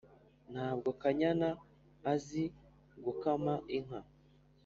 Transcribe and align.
ntabwo 0.51 0.89
kanyana 1.01 1.49
azi 2.13 2.43
gukama 3.03 3.53
inka 3.77 3.99